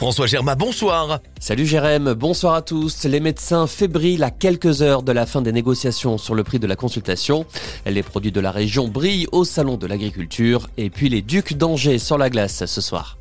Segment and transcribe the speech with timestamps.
[0.00, 1.20] François Germain, bonsoir.
[1.40, 3.04] Salut Jérém, bonsoir à tous.
[3.04, 6.66] Les médecins fébriles à quelques heures de la fin des négociations sur le prix de
[6.66, 7.44] la consultation.
[7.84, 11.98] Les produits de la région brillent au salon de l'agriculture et puis les ducs d'Angers
[11.98, 13.18] sur la glace ce soir.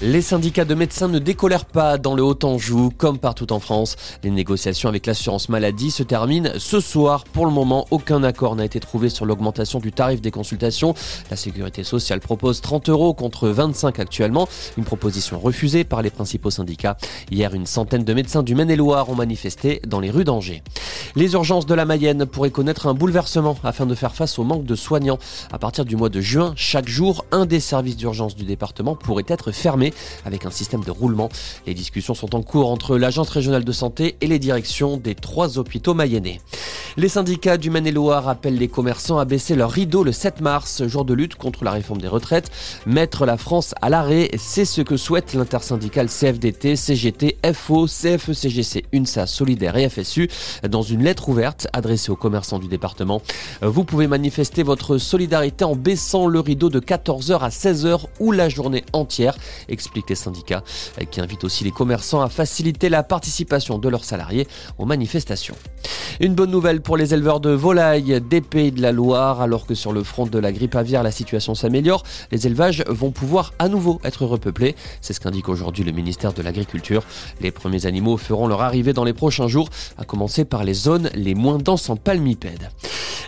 [0.00, 3.96] Les syndicats de médecins ne décolèrent pas dans le Haut-Anjou, comme partout en France.
[4.22, 7.24] Les négociations avec l'assurance maladie se terminent ce soir.
[7.24, 10.94] Pour le moment, aucun accord n'a été trouvé sur l'augmentation du tarif des consultations.
[11.32, 16.50] La sécurité sociale propose 30 euros contre 25 actuellement, une proposition refusée par les principaux
[16.50, 16.96] syndicats.
[17.32, 20.62] Hier, une centaine de médecins du Maine-et-Loire ont manifesté dans les rues d'Angers.
[21.16, 24.64] Les urgences de la Mayenne pourraient connaître un bouleversement afin de faire face au manque
[24.64, 25.18] de soignants.
[25.50, 29.24] À partir du mois de juin, chaque jour, un des services d'urgence du département pourrait
[29.26, 29.87] être fermé
[30.24, 31.28] avec un système de roulement.
[31.66, 35.58] Les discussions sont en cours entre l'Agence régionale de santé et les directions des trois
[35.58, 36.40] hôpitaux mayennais.
[36.96, 41.04] Les syndicats du Maine-et-Loire appellent les commerçants à baisser leur rideau le 7 mars, jour
[41.04, 42.50] de lutte contre la réforme des retraites.
[42.86, 49.26] Mettre la France à l'arrêt, c'est ce que souhaite l'intersyndicale CFDT, CGT, FO, CFE-CGC, UNSA,
[49.26, 50.28] Solidaire et FSU
[50.68, 53.22] dans une lettre ouverte adressée aux commerçants du département.
[53.62, 58.48] Vous pouvez manifester votre solidarité en baissant le rideau de 14h à 16h ou la
[58.48, 59.36] journée entière
[59.78, 60.64] expliquent les syndicats,
[61.12, 65.54] qui invitent aussi les commerçants à faciliter la participation de leurs salariés aux manifestations.
[66.18, 69.74] Une bonne nouvelle pour les éleveurs de volailles des Pays de la Loire, alors que
[69.74, 73.68] sur le front de la grippe aviaire, la situation s'améliore, les élevages vont pouvoir à
[73.68, 74.74] nouveau être repeuplés.
[75.00, 77.04] C'est ce qu'indique aujourd'hui le ministère de l'Agriculture.
[77.40, 81.08] Les premiers animaux feront leur arrivée dans les prochains jours, à commencer par les zones
[81.14, 82.70] les moins denses en palmipèdes.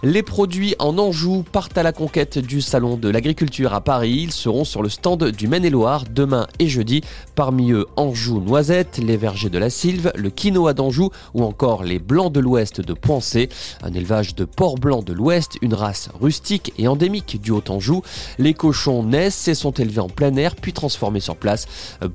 [0.03, 4.21] Les produits en Anjou partent à la conquête du Salon de l'Agriculture à Paris.
[4.23, 7.02] Ils seront sur le stand du Maine-et-Loire demain et jeudi.
[7.34, 11.98] Parmi eux, Anjou Noisette, les vergers de la Sylve, le quinoa d'Anjou ou encore les
[11.98, 13.48] blancs de l'Ouest de Poincé.
[13.82, 18.02] Un élevage de porc blanc de l'Ouest, une race rustique et endémique du Haut-Anjou.
[18.38, 21.66] Les cochons naissent et sont élevés en plein air puis transformés sur place.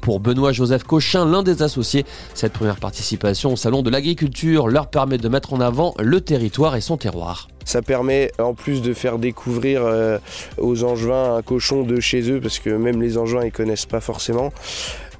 [0.01, 5.17] Pour Benoît-Joseph Cochin, l'un des associés, cette première participation au Salon de l'Agriculture leur permet
[5.17, 7.47] de mettre en avant le territoire et son terroir.
[7.65, 10.17] Ça permet en plus de faire découvrir euh,
[10.57, 14.01] aux Angevins un cochon de chez eux, parce que même les Angevins ils connaissent pas
[14.01, 14.53] forcément.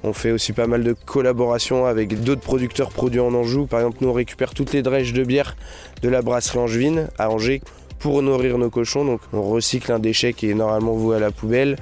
[0.02, 3.66] On fait aussi pas mal de collaborations avec d'autres producteurs produits en Anjou.
[3.66, 5.56] Par exemple, nous on récupère toutes les drèches de bière
[6.02, 7.60] de la brasserie angevine à Angers
[7.98, 9.04] pour nourrir nos cochons.
[9.04, 11.76] Donc on recycle un déchet qui est normalement voué à la poubelle.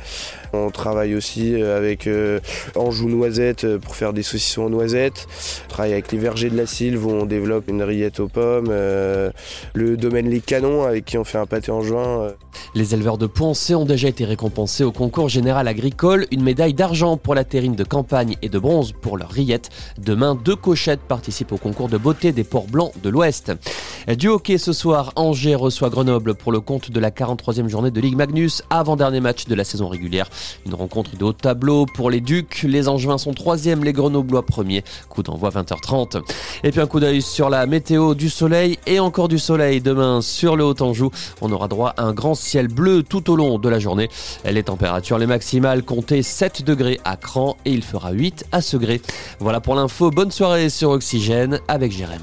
[0.52, 2.38] On travaille aussi euh, avec euh,
[2.76, 5.26] Anjou Noisette euh, pour faire des saucissons aux noisettes.
[5.64, 8.70] On travaille avec les vergers de la Sylve où on développe une rillette aux pommes.
[8.70, 12.32] Le domaine Les Canons avec qui on fait un pâté en juin.
[12.76, 16.26] Les éleveurs de Poncé ont déjà été récompensés au concours général agricole.
[16.32, 19.70] Une médaille d'argent pour la terrine de campagne et de bronze pour leur rillette.
[19.96, 23.52] Demain, deux cochettes participent au concours de beauté des ports blancs de l'Ouest.
[24.18, 28.00] Du hockey ce soir, Angers reçoit Grenoble pour le compte de la 43e journée de
[28.00, 30.28] Ligue Magnus, avant-dernier match de la saison régulière.
[30.66, 32.64] Une rencontre de haut tableau pour les Ducs.
[32.64, 34.82] Les Angevins sont 3e, les Grenoblois premiers.
[35.08, 36.22] Coup d'envoi 20h30.
[36.64, 40.20] Et puis un coup d'œil sur la météo du soleil et encore du soleil demain
[40.20, 41.12] sur le Haut-Anjou.
[41.40, 42.34] On aura droit à un grand
[42.68, 44.08] bleu tout au long de la journée.
[44.44, 49.00] Les températures, les maximales, comptez 7 degrés à Cran et il fera 8 à Segré.
[49.40, 50.10] Voilà pour l'info.
[50.10, 52.22] Bonne soirée sur Oxygène avec Jérém.